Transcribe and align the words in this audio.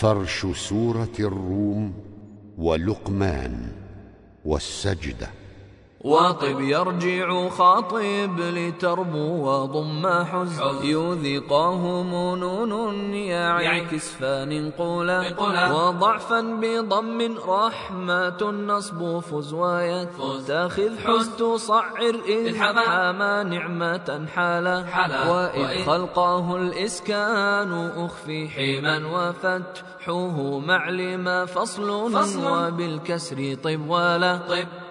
فرش 0.00 0.46
سورة 0.54 1.12
الروم 1.18 1.92
ولقمان 2.58 3.72
والسجدة. 4.44 5.28
واطب 6.04 6.60
يرجع 6.60 7.48
خاطب 7.48 8.40
لتربو 8.40 9.48
وضم 9.48 10.06
حز 10.24 10.60
يذقاه 10.82 12.02
منون 12.02 13.14
يعكس 13.14 14.08
فننقولا 14.14 15.18
وضعفا 15.72 16.40
بضم 16.40 17.36
رحمة 17.48 18.40
النصب 18.42 19.18
فز 19.20 19.52
ويتخذ 19.52 20.98
حز 20.98 21.28
تصعر 21.38 22.14
إذ 22.28 22.56
حما 22.56 23.42
نعمة 23.42 24.26
حالا. 24.34 24.84
وإذ 25.30 25.84
خلقاه 25.84 26.56
الإسكان 26.56 27.90
أخفي 27.96 28.48
حيما 28.48 28.96
وفتحه 29.06 30.58
معلم 30.58 31.46
فصل. 31.46 31.90
وبالكسر 32.46 33.54
طب 33.64 33.88
ولا 33.88 34.36
طب. 34.48 34.89